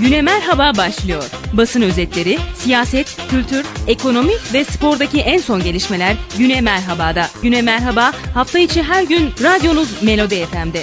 [0.00, 1.30] Güne Merhaba başlıyor.
[1.52, 7.26] Basın özetleri, siyaset, kültür, ekonomi ve spordaki en son gelişmeler Güne Merhaba'da.
[7.42, 10.82] Güne Merhaba hafta içi her gün radyonuz Melodi FM'de.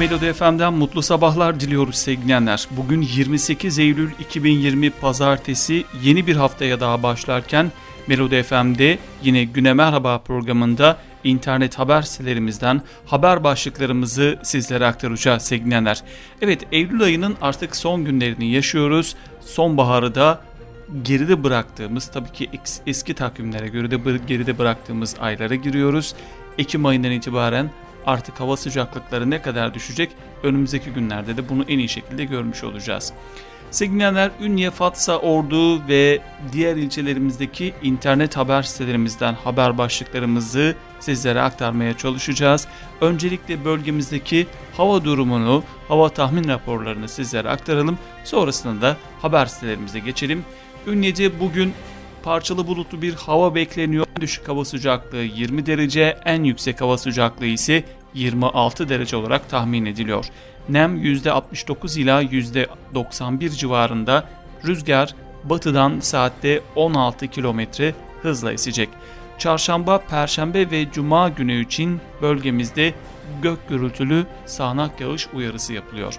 [0.00, 2.68] Melodi FM'den mutlu sabahlar diliyoruz sevgilenler.
[2.70, 7.72] Bugün 28 Eylül 2020 Pazartesi yeni bir haftaya daha başlarken
[8.06, 16.02] Melodi FM'de yine Güne Merhaba programında internet haber sitelerimizden haber başlıklarımızı sizlere aktaracağız sevgilenler.
[16.42, 19.16] Evet Eylül ayının artık son günlerini yaşıyoruz.
[19.40, 20.40] Sonbaharı da
[21.02, 22.50] geride bıraktığımız tabii ki
[22.86, 26.14] eski takvimlere göre de geride bıraktığımız aylara giriyoruz.
[26.58, 27.70] Ekim ayından itibaren
[28.06, 30.10] artık hava sıcaklıkları ne kadar düşecek
[30.42, 33.12] önümüzdeki günlerde de bunu en iyi şekilde görmüş olacağız.
[33.70, 36.20] Sevgili Ünye, Fatsa, Ordu ve
[36.52, 42.68] diğer ilçelerimizdeki internet haber sitelerimizden haber başlıklarımızı sizlere aktarmaya çalışacağız.
[43.00, 47.98] Öncelikle bölgemizdeki hava durumunu, hava tahmin raporlarını sizlere aktaralım.
[48.24, 50.44] Sonrasında da haber sitelerimize geçelim.
[50.86, 51.72] Ünye'de bugün
[52.22, 54.06] parçalı bulutlu bir hava bekleniyor.
[54.20, 60.24] Düşük hava sıcaklığı 20 derece, en yüksek hava sıcaklığı ise 26 derece olarak tahmin ediliyor.
[60.70, 64.28] Nem %69 ila %91 civarında,
[64.66, 67.60] rüzgar batıdan saatte 16 km
[68.22, 68.88] hızla esecek.
[69.38, 72.94] Çarşamba, Perşembe ve Cuma günü için bölgemizde
[73.42, 76.14] gök gürültülü sağanak yağış uyarısı yapılıyor.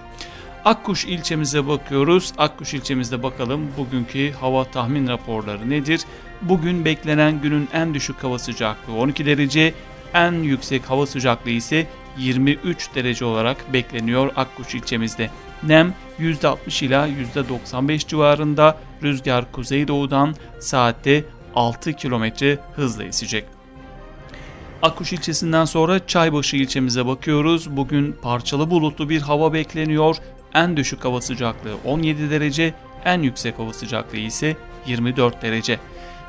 [0.64, 2.32] Akkuş ilçemize bakıyoruz.
[2.38, 6.00] Akkuş ilçemizde bakalım bugünkü hava tahmin raporları nedir?
[6.42, 9.74] Bugün beklenen günün en düşük hava sıcaklığı 12 derece,
[10.14, 11.86] en yüksek hava sıcaklığı ise
[12.18, 15.30] 23 derece olarak bekleniyor Akkuş ilçemizde.
[15.62, 21.24] Nem %60 ila %95 civarında, rüzgar kuzeydoğudan saatte
[21.54, 22.24] 6 km
[22.74, 23.44] hızla esecek.
[24.82, 27.76] Akkuş ilçesinden sonra Çaybaşı ilçemize bakıyoruz.
[27.76, 30.16] Bugün parçalı bulutlu bir hava bekleniyor.
[30.54, 32.74] En düşük hava sıcaklığı 17 derece,
[33.04, 34.56] en yüksek hava sıcaklığı ise
[34.86, 35.78] 24 derece.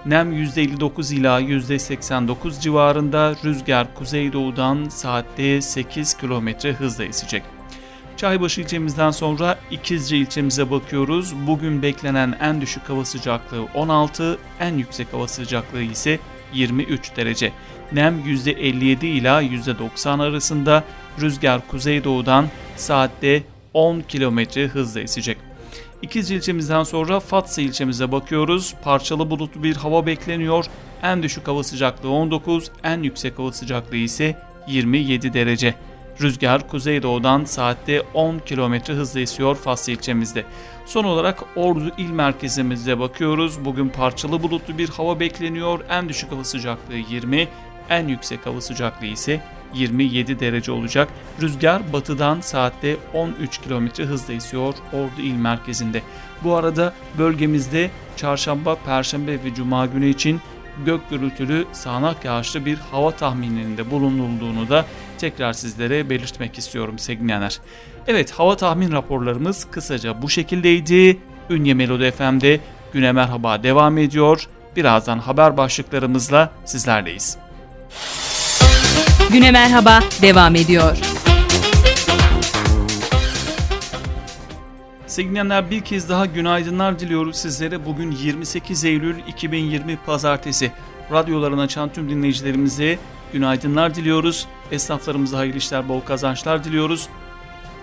[0.05, 6.47] Nem %59 ila %89 civarında, rüzgar kuzeydoğudan saatte 8 km
[6.77, 7.43] hızla esecek.
[8.17, 11.33] Çaybaşı ilçemizden sonra İkizce ilçemize bakıyoruz.
[11.47, 16.19] Bugün beklenen en düşük hava sıcaklığı 16, en yüksek hava sıcaklığı ise
[16.53, 17.51] 23 derece.
[17.91, 20.83] Nem %57 ila %90 arasında,
[21.21, 23.43] rüzgar kuzeydoğudan saatte
[23.73, 24.39] 10 km
[24.73, 25.37] hızla esecek.
[26.03, 28.73] İkiz ilçemizden sonra Fatsa ilçemize bakıyoruz.
[28.83, 30.65] Parçalı bulutlu bir hava bekleniyor.
[31.03, 34.37] En düşük hava sıcaklığı 19, en yüksek hava sıcaklığı ise
[34.67, 35.75] 27 derece.
[36.21, 40.45] Rüzgar kuzeydoğudan saatte 10 km hızla esiyor Fatsa ilçemizde.
[40.85, 43.65] Son olarak Ordu il merkezimizde bakıyoruz.
[43.65, 45.79] Bugün parçalı bulutlu bir hava bekleniyor.
[45.89, 47.47] En düşük hava sıcaklığı 20,
[47.89, 49.41] en yüksek hava sıcaklığı ise
[49.73, 51.09] 27 derece olacak.
[51.41, 56.01] Rüzgar batıdan saatte 13 km hızla esiyor Ordu il merkezinde.
[56.43, 60.41] Bu arada bölgemizde çarşamba, perşembe ve cuma günü için
[60.85, 64.85] gök gürültülü sağanak yağışlı bir hava tahmininde bulunulduğunu da
[65.17, 67.59] tekrar sizlere belirtmek istiyorum sevgilenler.
[68.07, 71.17] Evet hava tahmin raporlarımız kısaca bu şekildeydi.
[71.49, 72.59] Ünye Melodi FM'de
[72.93, 74.47] güne merhaba devam ediyor.
[74.75, 77.37] Birazdan haber başlıklarımızla sizlerleyiz.
[79.31, 80.97] Güne Merhaba devam ediyor.
[85.07, 87.85] Sevgili bir kez daha günaydınlar diliyoruz sizlere.
[87.85, 90.71] Bugün 28 Eylül 2020 Pazartesi.
[91.11, 92.99] Radyolarını açan tüm dinleyicilerimize
[93.33, 94.47] günaydınlar diliyoruz.
[94.71, 97.07] Esnaflarımıza hayırlı işler, bol kazançlar diliyoruz.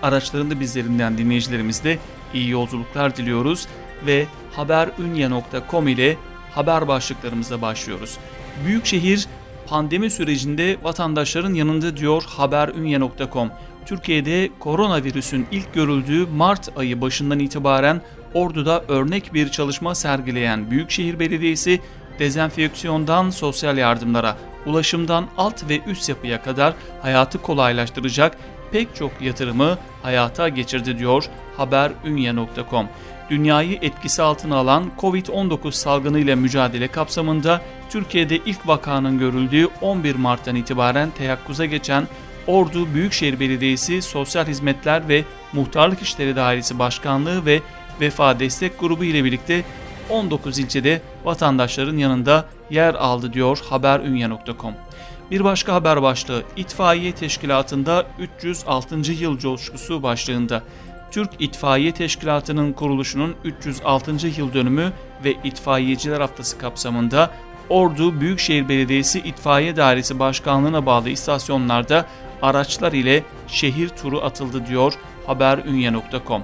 [0.01, 1.97] Araçlarında bizlerinden dinleyicilerimizde
[2.33, 3.67] iyi yolculuklar diliyoruz.
[4.05, 6.17] Ve haberünye.com ile
[6.51, 8.17] haber başlıklarımıza başlıyoruz.
[8.65, 9.27] Büyükşehir
[9.71, 13.51] pandemi sürecinde vatandaşların yanında diyor haberünye.com.
[13.85, 18.01] Türkiye'de koronavirüsün ilk görüldüğü Mart ayı başından itibaren
[18.33, 21.81] Ordu'da örnek bir çalışma sergileyen Büyükşehir Belediyesi
[22.19, 28.37] dezenfeksiyondan sosyal yardımlara, ulaşımdan alt ve üst yapıya kadar hayatı kolaylaştıracak
[28.71, 31.25] pek çok yatırımı hayata geçirdi diyor
[31.57, 32.87] haberünye.com
[33.31, 40.55] dünyayı etkisi altına alan Covid-19 salgını ile mücadele kapsamında Türkiye'de ilk vakanın görüldüğü 11 Mart'tan
[40.55, 42.07] itibaren teyakkuza geçen
[42.47, 45.23] Ordu Büyükşehir Belediyesi Sosyal Hizmetler ve
[45.53, 47.59] Muhtarlık İşleri Dairesi Başkanlığı ve
[48.01, 49.63] Vefa Destek Grubu ile birlikte
[50.09, 54.73] 19 ilçede vatandaşların yanında yer aldı diyor haberünye.com.
[55.31, 58.95] Bir başka haber başlığı İtfaiye Teşkilatı'nda 306.
[59.11, 60.63] yıl coşkusu başlığında
[61.11, 64.27] Türk İtfaiye Teşkilatı'nın kuruluşunun 306.
[64.37, 64.91] yıl dönümü
[65.23, 67.31] ve İtfaiyeciler Haftası kapsamında
[67.69, 72.05] Ordu Büyükşehir Belediyesi İtfaiye Dairesi Başkanlığı'na bağlı istasyonlarda
[72.41, 74.93] araçlar ile şehir turu atıldı diyor
[75.27, 76.43] haberünye.com.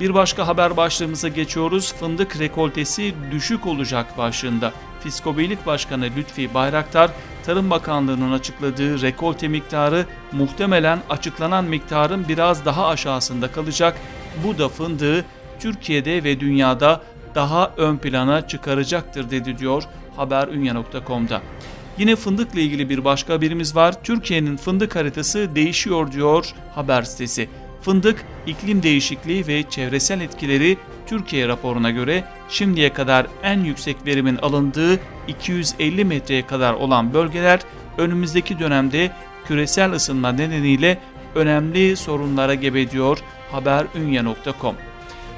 [0.00, 1.94] Bir başka haber başlığımıza geçiyoruz.
[1.94, 4.72] Fındık rekoltesi düşük olacak başlığında.
[5.00, 7.10] Fiskobeylik Başkanı Lütfi Bayraktar,
[7.46, 13.96] Tarım Bakanlığı'nın açıkladığı rekolte miktarı muhtemelen açıklanan miktarın biraz daha aşağısında kalacak.
[14.44, 15.24] Bu da fındığı
[15.60, 17.02] Türkiye'de ve dünyada
[17.34, 19.82] daha ön plana çıkaracaktır dedi diyor
[20.16, 21.42] haberunya.com'da.
[21.98, 24.02] Yine fındıkla ilgili bir başka haberimiz var.
[24.02, 27.48] Türkiye'nin fındık haritası değişiyor diyor haber sitesi.
[27.82, 35.00] Fındık, iklim değişikliği ve çevresel etkileri Türkiye raporuna göre şimdiye kadar en yüksek verimin alındığı
[35.28, 37.60] 250 metreye kadar olan bölgeler
[37.98, 39.10] önümüzdeki dönemde
[39.46, 40.98] küresel ısınma nedeniyle
[41.34, 43.18] önemli sorunlara gebe diyor
[43.52, 44.74] haberunya.com.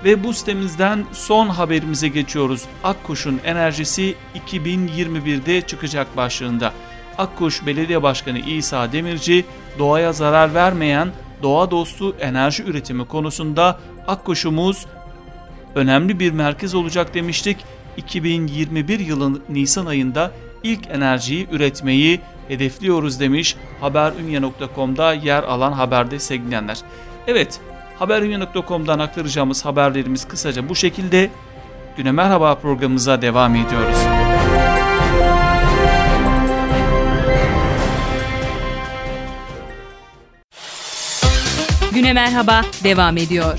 [0.05, 2.64] Ve bu sitemizden son haberimize geçiyoruz.
[2.85, 4.14] Akkuş'un enerjisi
[4.49, 6.73] 2021'de çıkacak başlığında.
[7.19, 9.44] Akkuş Belediye Başkanı İsa Demirci,
[9.79, 11.08] doğaya zarar vermeyen
[11.43, 14.87] doğa dostu enerji üretimi konusunda Akkuş'umuz
[15.75, 17.56] önemli bir merkez olacak demiştik.
[17.96, 20.31] 2021 yılın Nisan ayında
[20.62, 26.79] ilk enerjiyi üretmeyi hedefliyoruz demiş haberünye.com'da yer alan haberde sevgilenler.
[27.26, 27.61] Evet
[27.99, 31.31] haberünye.com'dan aktaracağımız haberlerimiz kısaca bu şekilde.
[31.96, 34.18] Güne Merhaba programımıza devam ediyoruz.
[42.09, 43.59] Güne Merhaba devam ediyor.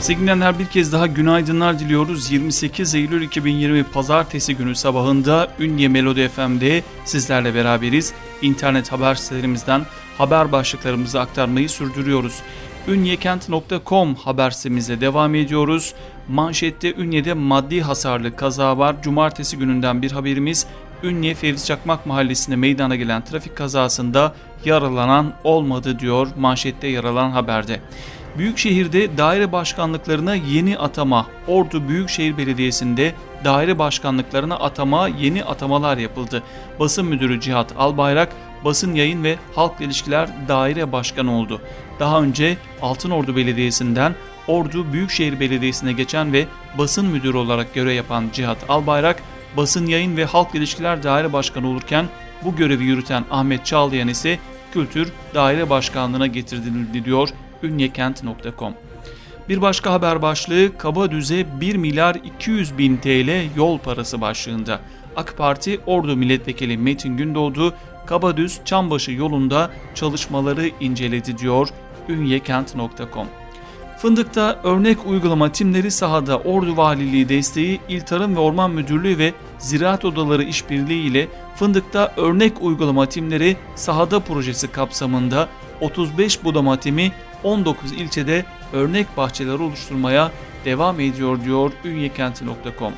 [0.00, 2.30] Sevgili bir kez daha günaydınlar diliyoruz.
[2.30, 8.12] 28 Eylül 2020 Pazartesi günü sabahında Ünye Melodi FM'de sizlerle beraberiz.
[8.42, 9.82] İnternet haber sitelerimizden
[10.18, 12.42] haber başlıklarımızı aktarmayı sürdürüyoruz.
[12.88, 15.94] Ünyekent.com haber sitemize devam ediyoruz.
[16.28, 19.02] Manşette Ünye'de maddi hasarlı kaza var.
[19.02, 20.66] Cumartesi gününden bir haberimiz.
[21.02, 27.80] Ünye Fevzi Çakmak mahallesinde meydana gelen trafik kazasında yaralanan olmadı diyor manşette yer alan haberde.
[28.38, 33.14] Büyükşehir'de daire başkanlıklarına yeni atama, Ordu Büyükşehir Belediyesi'nde
[33.44, 36.42] daire başkanlıklarına atama, yeni atamalar yapıldı.
[36.80, 38.28] Basın Müdürü Cihat Albayrak,
[38.64, 41.60] Basın Yayın ve Halk İlişkiler Daire Başkanı oldu.
[42.00, 44.14] Daha önce Altınordu Belediyesi'nden
[44.48, 46.46] Ordu Büyükşehir Belediyesi'ne geçen ve
[46.78, 49.22] basın müdürü olarak görev yapan Cihat Albayrak,
[49.56, 52.06] Basın Yayın ve Halk İlişkiler Daire Başkanı olurken
[52.44, 54.38] bu görevi yürüten Ahmet Çağlayan ise
[54.72, 57.28] Kültür Daire Başkanlığı'na getirildi diyor
[57.62, 58.74] ünyekent.com.
[59.48, 64.80] Bir başka haber başlığı Kabadüz'e 1 milyar 200 bin TL yol parası başlığında.
[65.16, 67.74] AK Parti Ordu Milletvekili Metin Gündoğdu
[68.06, 71.68] Kabadüz Çambaşı yolunda çalışmaları inceledi diyor
[72.08, 73.26] ünyekent.com.
[74.04, 80.04] Fındık'ta örnek uygulama timleri sahada Ordu Valiliği desteği İl Tarım ve Orman Müdürlüğü ve Ziraat
[80.04, 85.48] Odaları işbirliği ile Fındık'ta örnek uygulama timleri sahada projesi kapsamında
[85.80, 87.12] 35 budama timi
[87.44, 90.30] 19 ilçede örnek bahçeler oluşturmaya
[90.64, 92.92] devam ediyor diyor ünyekenti.com.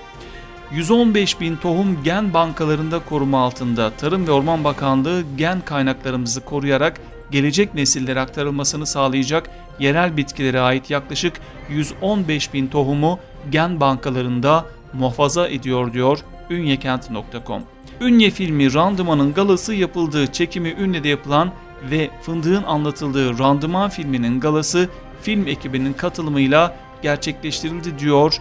[0.73, 7.01] 115 bin tohum gen bankalarında koruma altında Tarım ve Orman Bakanlığı gen kaynaklarımızı koruyarak
[7.31, 11.41] gelecek nesillere aktarılmasını sağlayacak yerel bitkilere ait yaklaşık
[11.71, 13.19] 115 bin tohumu
[13.51, 16.19] gen bankalarında muhafaza ediyor diyor
[16.51, 17.63] ünyekent.com.
[18.01, 21.53] Ünye filmi Randıman'ın galası yapıldığı çekimi Ünye'de yapılan
[21.91, 24.89] ve Fındık'ın anlatıldığı Randıman filminin galası
[25.23, 28.35] film ekibinin katılımıyla gerçekleştirildi diyor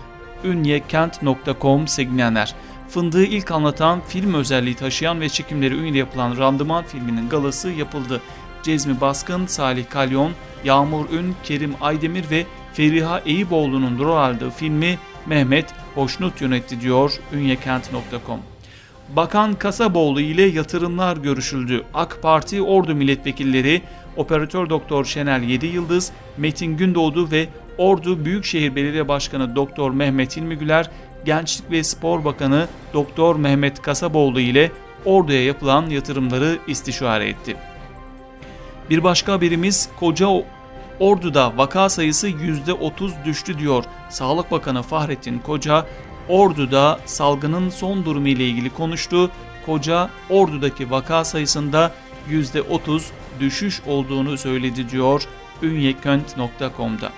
[0.43, 2.55] ünyekent.com sevgilenler.
[2.89, 8.21] Fındığı ilk anlatan film özelliği taşıyan ve çekimleri Ünye'de yapılan Randıman filminin galası yapıldı.
[8.65, 10.31] Cezmi Baskın, Salih Kalyon,
[10.63, 18.39] Yağmur Ün, Kerim Aydemir ve Feriha Eyüboğlu'nun rol aldığı filmi Mehmet Hoşnut yönetti diyor ünyekent.com.
[19.15, 21.83] Bakan Kasaboğlu ile yatırımlar görüşüldü.
[21.93, 23.81] AK Parti Ordu milletvekilleri
[24.17, 30.55] Operatör Doktor Şenel 7 Yıldız, Metin Gündoğdu ve Ordu Büyükşehir Belediye Başkanı Doktor Mehmet Hilmi
[30.55, 30.89] Güler,
[31.25, 34.71] Gençlik ve Spor Bakanı Doktor Mehmet Kasaboğlu ile
[35.05, 37.57] Ordu'ya yapılan yatırımları istişare etti.
[38.89, 40.27] Bir başka haberimiz koca
[40.99, 43.83] Ordu'da vaka sayısı %30 düştü diyor.
[44.09, 45.85] Sağlık Bakanı Fahrettin Koca,
[46.29, 49.31] Ordu'da salgının son durumu ile ilgili konuştu.
[49.65, 51.91] Koca Ordu'daki vaka sayısında
[52.29, 53.01] %30
[53.39, 55.23] düşüş olduğunu söyledi diyor
[55.61, 57.11] ünyekent.com'da.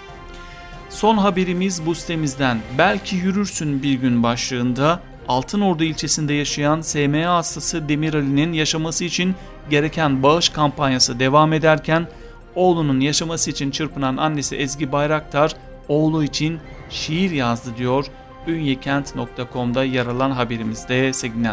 [0.90, 2.60] Son haberimiz bu sitemizden.
[2.78, 9.36] Belki yürürsün bir gün başlığında Altınordu ilçesinde yaşayan SMA hastası Demir Ali'nin yaşaması için
[9.70, 12.08] gereken bağış kampanyası devam ederken
[12.56, 15.54] oğlunun yaşaması için çırpınan annesi Ezgi Bayraktar
[15.88, 18.06] oğlu için şiir yazdı diyor
[18.48, 21.48] ünyekent.com'da yer alan haberimizde sevgili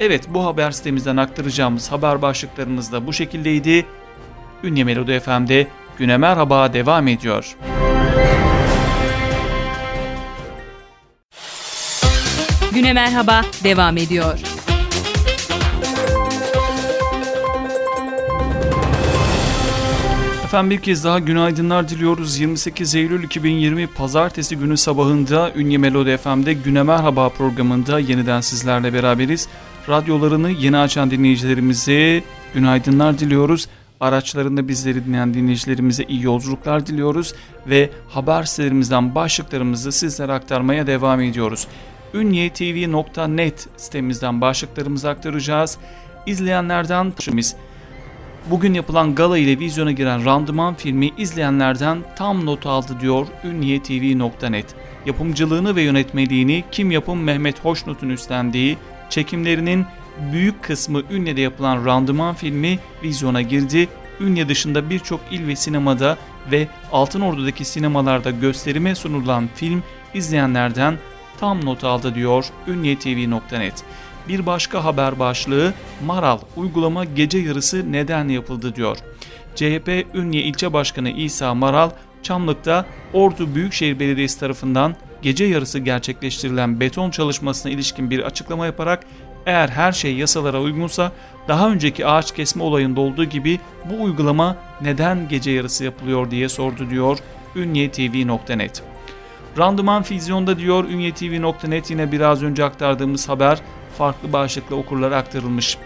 [0.00, 3.86] Evet bu haber sitemizden aktaracağımız haber başlıklarımız da bu şekildeydi.
[4.64, 5.66] Ünye Melodi FM'de
[5.98, 7.56] Güne Merhaba devam ediyor.
[12.78, 14.38] Güne Merhaba devam ediyor.
[20.44, 22.38] Efendim bir kez daha günaydınlar diliyoruz.
[22.38, 29.48] 28 Eylül 2020 Pazartesi günü sabahında Ünye Melodi FM'de Güne Merhaba programında yeniden sizlerle beraberiz.
[29.88, 32.22] Radyolarını yeni açan dinleyicilerimize
[32.54, 33.68] günaydınlar diliyoruz.
[34.00, 37.34] Araçlarında bizleri dinleyen dinleyicilerimize iyi yolculuklar diliyoruz
[37.66, 41.66] ve haber sitelerimizden başlıklarımızı sizlere aktarmaya devam ediyoruz.
[42.14, 45.78] ünyetv.net sitemizden başlıklarımızı aktaracağız.
[46.26, 47.56] İzleyenlerden başımız
[48.50, 54.66] Bugün yapılan gala ile vizyona giren randıman filmi izleyenlerden tam not aldı diyor ünniyetv.net.
[55.06, 58.78] Yapımcılığını ve yönetmeliğini Kim Yapım Mehmet Hoşnut'un üstlendiği,
[59.10, 59.86] çekimlerinin
[60.32, 63.88] büyük kısmı Ünye'de yapılan randıman filmi vizyona girdi.
[64.20, 66.16] Ünye dışında birçok il ve sinemada
[66.50, 69.82] ve Altınordu'daki sinemalarda gösterime sunulan film
[70.14, 70.98] izleyenlerden
[71.40, 73.84] tam not aldı diyor ünyetv.net.
[74.28, 75.72] Bir başka haber başlığı
[76.06, 78.96] Maral uygulama gece yarısı neden yapıldı diyor.
[79.54, 81.90] CHP Ünye İlçe Başkanı İsa Maral
[82.22, 89.04] Çamlık'ta Ordu Büyükşehir Belediyesi tarafından gece yarısı gerçekleştirilen beton çalışmasına ilişkin bir açıklama yaparak
[89.46, 91.12] eğer her şey yasalara uygunsa
[91.48, 96.90] daha önceki ağaç kesme olayında olduğu gibi bu uygulama neden gece yarısı yapılıyor diye sordu
[96.90, 97.18] diyor
[97.56, 98.82] ünyetv.net.
[99.58, 103.58] Randıman Fizyon'da diyor ünyetv.net yine biraz önce aktardığımız haber
[103.98, 105.78] farklı başlıkla okurlara aktarılmış.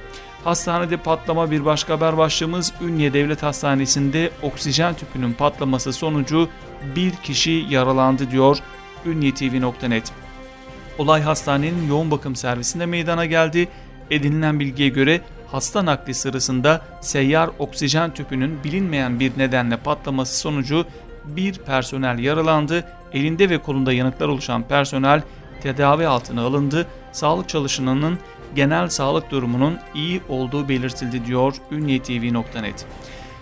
[0.45, 6.49] Hastanede patlama bir başka haber başlığımız Ünye Devlet Hastanesi'nde oksijen tüpünün patlaması sonucu
[6.97, 8.59] bir kişi yaralandı diyor
[9.07, 10.13] ünyetv.net.
[10.99, 13.69] Olay hastanenin yoğun bakım servisinde meydana geldi.
[14.11, 15.21] Edinilen bilgiye göre
[15.53, 20.87] hasta nakli sırasında seyyar oksijen tüpünün bilinmeyen bir nedenle patlaması sonucu
[21.25, 22.85] bir personel yaralandı.
[23.15, 25.23] Elinde ve kolunda yanıklar oluşan personel
[25.63, 26.87] tedavi altına alındı.
[27.13, 28.19] Sağlık çalışanının
[28.55, 32.87] genel sağlık durumunun iyi olduğu belirtildi diyor ünyetv.net.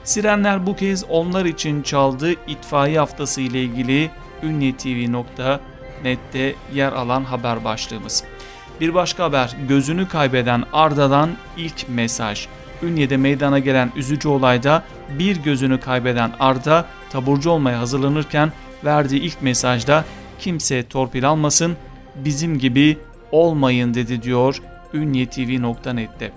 [0.05, 4.11] Sirenler bu kez onlar için çaldı itfaiye haftası ile ilgili
[4.43, 8.25] ünyetv.net'te yer alan haber başlığımız.
[8.81, 12.47] Bir başka haber gözünü kaybeden Arda'dan ilk mesaj.
[12.83, 14.83] Ünye'de meydana gelen üzücü olayda
[15.19, 18.53] bir gözünü kaybeden Arda taburcu olmaya hazırlanırken
[18.84, 20.04] verdiği ilk mesajda
[20.38, 21.76] kimse torpil almasın
[22.14, 22.99] bizim gibi
[23.32, 24.62] olmayın dedi diyor
[24.94, 26.32] ünyetv.net'te.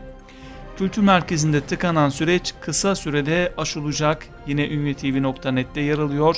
[0.78, 4.28] Kültür merkezinde tıkanan süreç kısa sürede aşılacak.
[4.48, 6.36] Yine ünyetv.net'te yer alıyor.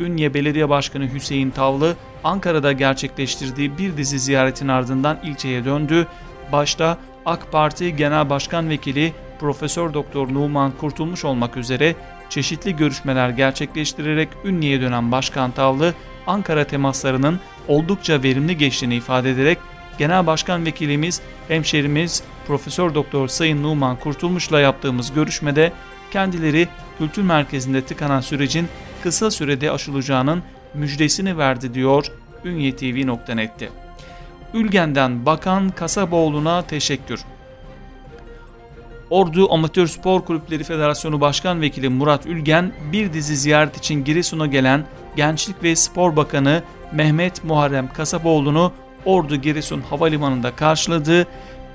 [0.00, 6.06] Ünye Belediye Başkanı Hüseyin Tavlı Ankara'da gerçekleştirdiği bir dizi ziyaretin ardından ilçeye döndü.
[6.52, 11.94] Başta AK Parti Genel Başkan Vekili Profesör Doktor Numan Kurtulmuş olmak üzere
[12.28, 15.94] çeşitli görüşmeler gerçekleştirerek Ünye'ye dönen Başkan Tavlı
[16.26, 19.58] Ankara temaslarının oldukça verimli geçtiğini ifade ederek
[19.98, 25.72] Genel Başkan Vekilimiz, hemşerimiz Profesör Doktor Sayın Numan Kurtulmuş'la yaptığımız görüşmede
[26.10, 26.68] kendileri
[26.98, 28.68] kültür merkezinde tıkanan sürecin
[29.02, 30.42] kısa sürede aşılacağının
[30.74, 32.06] müjdesini verdi diyor
[32.44, 33.68] ünyetv.net'te.
[34.54, 37.20] Ülgen'den Bakan Kasaboğlu'na teşekkür.
[39.10, 44.84] Ordu Amatör Spor Kulüpleri Federasyonu Başkan Vekili Murat Ülgen bir dizi ziyaret için Giresun'a gelen
[45.16, 46.62] Gençlik ve Spor Bakanı
[46.92, 48.72] Mehmet Muharrem Kasaboğlu'nu
[49.04, 51.26] Ordu Giresun Havalimanı'nda karşıladı.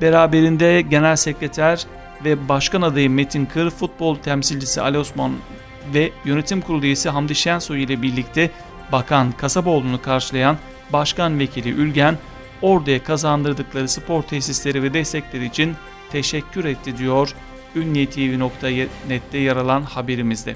[0.02, 1.86] Beraberinde Genel Sekreter
[2.26, 5.32] ve Başkan adayı Metin Kır, futbol temsilcisi Ali Osman
[5.94, 8.52] ve yönetim kurulu üyesi Hamdi Şensoy ile birlikte
[8.92, 10.58] Bakan Kasaboğlu'nu karşılayan
[10.94, 12.18] Başkan Vekili Ülgen,
[12.62, 15.76] Ordu'ya kazandırdıkları spor tesisleri ve destekleri için
[16.14, 17.36] teşekkür etti diyor
[17.76, 20.56] ünyetv.net'te yer alan haberimizde.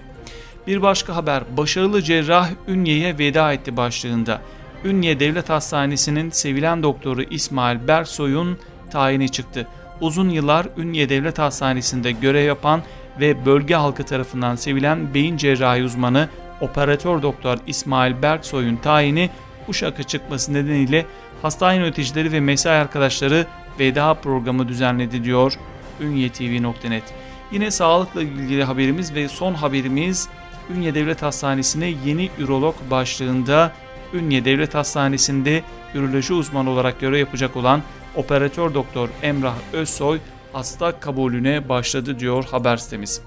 [0.68, 4.42] Bir başka haber başarılı cerrah Ünye'ye veda etti başlığında.
[4.86, 8.58] Ünye Devlet Hastanesi'nin sevilen doktoru İsmail Berksoy'un
[8.92, 9.68] tayini çıktı.
[10.02, 12.82] Uzun yıllar Ünye Devlet Hastanesi'nde görev yapan
[13.20, 16.30] ve bölge halkı tarafından sevilen beyin cerrahi uzmanı
[16.62, 19.30] operatör doktor İsmail Berksoy'un tayini
[19.68, 21.06] Uşak'a çıkması nedeniyle
[21.42, 23.46] hastane yöneticileri ve mesai arkadaşları
[23.80, 25.54] veda programı düzenledi diyor
[26.02, 27.04] ünyetv.net.
[27.52, 30.30] Yine sağlıkla ilgili haberimiz ve son haberimiz
[30.76, 33.72] Ünye Devlet Hastanesi'ne yeni ürolog başlığında
[34.14, 35.64] Ünye Devlet Hastanesi'nde
[35.96, 37.82] üroloji uzmanı olarak görev yapacak olan
[38.16, 40.20] operatör doktor Emrah Özsoy
[40.54, 43.22] hasta kabulüne başladı diyor haber sitemiz.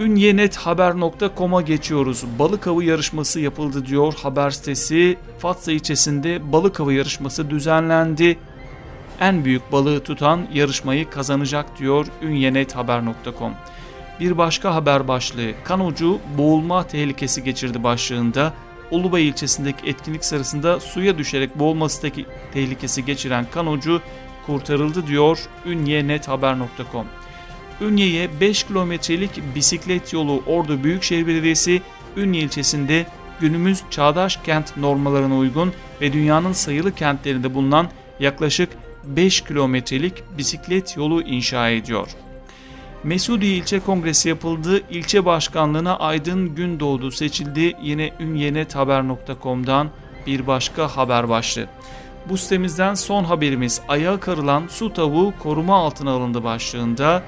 [0.00, 2.24] Ünyenethaber.com'a geçiyoruz.
[2.38, 5.16] Balık avı yarışması yapıldı diyor haber sitesi.
[5.38, 8.38] Fatsa ilçesinde balık avı yarışması düzenlendi.
[9.20, 13.52] En büyük balığı tutan yarışmayı kazanacak diyor ünyenethaber.com.
[14.20, 18.52] Bir başka haber başlığı kanocu boğulma tehlikesi geçirdi başlığında
[18.90, 24.00] Ulubay ilçesindeki etkinlik sırasında suya düşerek boğulmasındaki tehlikesi geçiren kanocu
[24.46, 27.06] kurtarıldı diyor ünyenethaber.com.
[27.80, 31.82] Ünye'ye 5 kilometrelik bisiklet yolu Ordu Büyükşehir Belediyesi
[32.16, 33.06] Ünye ilçesinde
[33.40, 37.88] günümüz çağdaş kent normalarına uygun ve dünyanın sayılı kentlerinde bulunan
[38.20, 38.68] yaklaşık
[39.06, 42.08] 5 kilometrelik bisiklet yolu inşa ediyor.
[43.04, 44.82] Mesudi ilçe kongresi yapıldı.
[44.90, 47.76] İlçe başkanlığına Aydın Gündoğdu seçildi.
[47.82, 49.88] Yine ünyenethaber.com'dan
[50.26, 51.66] bir başka haber başlığı.
[52.28, 57.22] Bu sitemizden son haberimiz ayağa karılan su tavuğu koruma altına alındı başlığında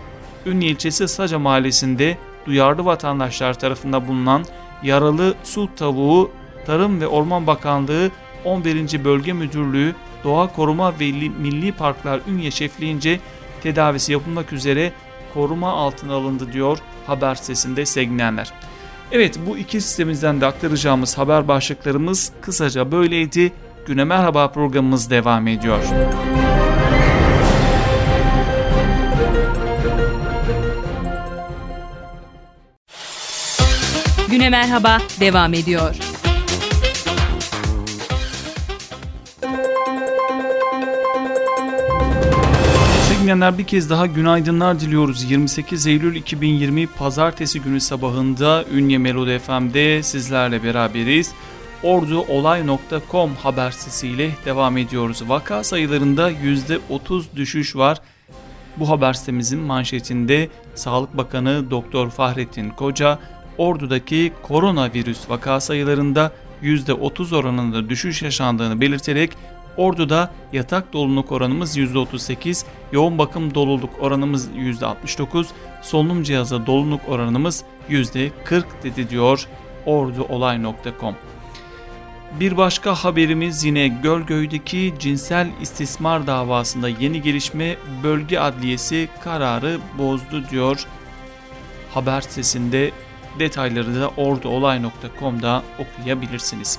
[0.47, 4.45] Ünye ilçesi Saca mahallesinde duyarlı vatandaşlar tarafından bulunan
[4.83, 6.31] yaralı su tavuğu
[6.67, 8.11] Tarım ve Orman Bakanlığı
[8.45, 9.05] 11.
[9.05, 13.21] Bölge Müdürlüğü Doğa Koruma ve Milli Parklar Ünye şefliğince
[13.63, 14.93] tedavisi yapılmak üzere
[15.35, 18.53] koruma altına alındı diyor haber sitesinde sevgilenler.
[19.13, 23.53] Evet bu iki sistemimizden de aktaracağımız haber başlıklarımız kısaca böyleydi.
[23.87, 25.81] Güne Merhaba programımız devam ediyor.
[34.31, 36.16] Güne Merhaba devam ediyor.
[43.27, 45.31] Dinleyenler bir kez daha günaydınlar diliyoruz.
[45.31, 51.33] 28 Eylül 2020 Pazartesi günü sabahında Ünye Melodi FM'de sizlerle beraberiz.
[51.83, 55.23] Orduolay.com haber sitesiyle devam ediyoruz.
[55.29, 58.01] Vaka sayılarında %30 düşüş var.
[58.77, 63.19] Bu haber sitemizin manşetinde Sağlık Bakanı Doktor Fahrettin Koca,
[63.59, 69.31] Ordu'daki koronavirüs vaka sayılarında %30 oranında düşüş yaşandığını belirterek
[69.77, 75.47] Ordu'da yatak doluluk oranımız %38, yoğun bakım doluluk oranımız %69,
[75.83, 79.47] solunum cihazı doluluk oranımız %40 dedi diyor
[79.87, 81.15] orduolay.com.
[82.41, 90.87] Bir başka haberimiz yine Gölgöy'deki cinsel istismar davasında yeni gelişme bölge adliyesi kararı bozdu diyor
[91.95, 92.91] haber sitesinde
[93.39, 96.79] detayları da orduolay.com'da okuyabilirsiniz.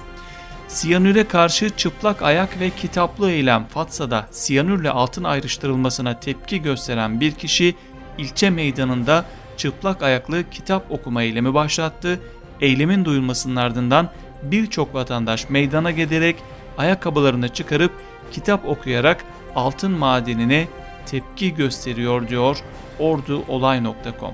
[0.68, 7.76] Siyanüre karşı çıplak ayak ve kitaplı eylem Fatsa'da siyanürle altın ayrıştırılmasına tepki gösteren bir kişi
[8.18, 9.26] ilçe meydanında
[9.58, 12.20] çıplak ayaklı kitap okuma eylemi başlattı.
[12.62, 14.10] Eylemin duyulmasının ardından
[14.44, 16.36] birçok vatandaş meydana gelerek
[16.78, 17.92] ayakkabılarını çıkarıp
[18.32, 19.24] kitap okuyarak
[19.56, 20.68] altın madenine
[21.06, 22.58] tepki gösteriyor diyor
[23.00, 24.34] orduolay.com.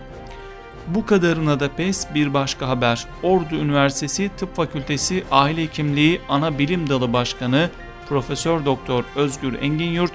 [0.87, 3.05] Bu kadarına da pes bir başka haber.
[3.23, 7.69] Ordu Üniversitesi Tıp Fakültesi Aile Hekimliği Ana Bilim Dalı Başkanı
[8.09, 10.11] Profesör Doktor Özgür Enginyurt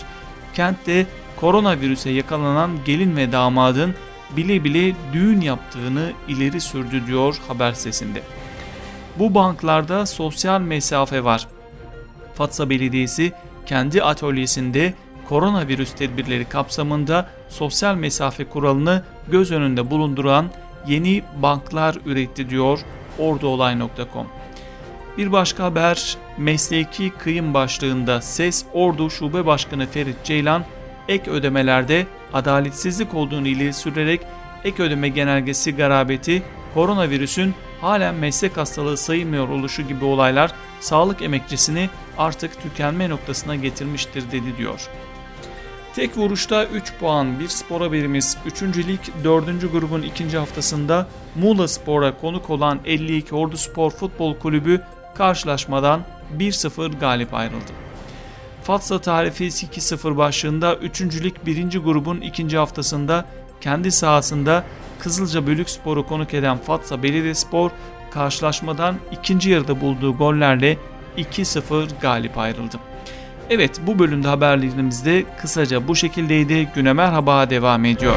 [0.54, 3.94] kentte koronavirüse yakalanan gelin ve damadın
[4.36, 8.22] bile bile düğün yaptığını ileri sürdü diyor haber sesinde.
[9.18, 11.48] Bu banklarda sosyal mesafe var.
[12.34, 13.32] Fatsa Belediyesi
[13.66, 14.94] kendi atölyesinde
[15.28, 20.50] koronavirüs tedbirleri kapsamında sosyal mesafe kuralını göz önünde bulunduran
[20.86, 22.78] yeni banklar üretti diyor
[23.18, 24.26] orduolay.com.
[25.18, 30.64] Bir başka haber mesleki kıyım başlığında SES Ordu Şube Başkanı Ferit Ceylan
[31.08, 34.20] ek ödemelerde adaletsizlik olduğunu ileri sürerek
[34.64, 36.42] ek ödeme genelgesi garabeti
[36.74, 44.56] koronavirüsün halen meslek hastalığı sayılmıyor oluşu gibi olaylar sağlık emekçisini artık tükenme noktasına getirmiştir dedi
[44.58, 44.88] diyor.
[45.98, 48.62] Tek vuruşta 3 puan bir spor haberimiz 3.
[48.62, 49.72] lig 4.
[49.72, 50.36] grubun 2.
[50.36, 54.82] haftasında Muğla Spor'a konuk olan 52 Ordu Spor Futbol Kulübü
[55.14, 56.00] karşılaşmadan
[56.38, 57.72] 1-0 galip ayrıldı.
[58.62, 61.00] Fatsa tarifi 2-0 başlığında 3.
[61.24, 61.78] lig 1.
[61.78, 62.56] grubun 2.
[62.56, 63.24] haftasında
[63.60, 64.64] kendi sahasında
[64.98, 67.70] Kızılca Bölük Spor'u konuk eden Fatsa Belediyespor
[68.10, 70.78] karşılaşmadan ikinci yarıda bulduğu gollerle
[71.16, 72.76] 2-0 galip ayrıldı.
[73.50, 76.68] Evet bu bölümde haberlerimizde kısaca bu şekildeydi.
[76.74, 78.16] Güne merhaba devam ediyor.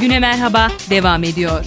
[0.00, 1.64] Güne merhaba devam ediyor.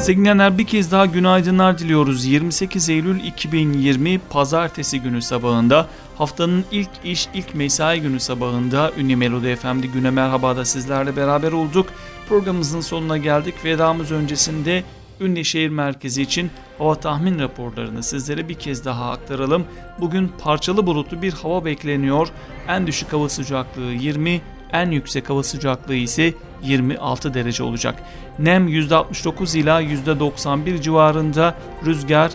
[0.00, 2.24] Sevgili bir kez daha günaydınlar diliyoruz.
[2.24, 5.86] 28 Eylül 2020 Pazartesi günü sabahında
[6.20, 11.86] haftanın ilk iş, ilk mesai günü sabahında Ünlü Melodi FM'de Güne Merhaba'da sizlerle beraber olduk.
[12.28, 13.54] Programımızın sonuna geldik.
[13.64, 14.84] Vedamız öncesinde
[15.20, 19.64] Ünye şehir merkezi için hava tahmin raporlarını sizlere bir kez daha aktaralım.
[20.00, 22.28] Bugün parçalı bulutlu bir hava bekleniyor.
[22.68, 24.40] En düşük hava sıcaklığı 20,
[24.72, 28.02] en yüksek hava sıcaklığı ise 26 derece olacak.
[28.38, 31.54] Nem %69 ila %91 civarında,
[31.86, 32.30] rüzgar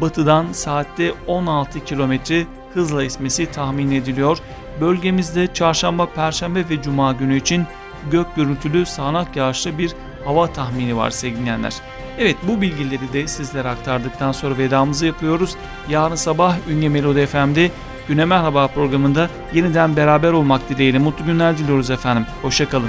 [0.00, 2.12] batıdan saatte 16 km
[2.74, 4.38] hızla esmesi tahmin ediliyor.
[4.80, 7.66] Bölgemizde çarşamba, perşembe ve cuma günü için
[8.10, 9.92] gök görüntülü sağanak yağışlı bir
[10.24, 11.50] hava tahmini var sevgili
[12.18, 15.56] Evet bu bilgileri de sizlere aktardıktan sonra vedamızı yapıyoruz.
[15.88, 17.70] Yarın sabah Ünye Melodi FM'de
[18.08, 22.26] Güne Merhaba programında yeniden beraber olmak dileğiyle mutlu günler diliyoruz efendim.
[22.42, 22.88] Hoşçakalın.